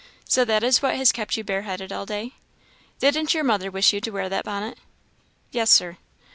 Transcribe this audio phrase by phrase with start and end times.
[0.25, 2.33] So that is what has kept you bareheaded all day?
[2.97, 4.79] Didn't your mother wish you to wear that bonnet?"
[5.51, 5.97] "Yes, Sir."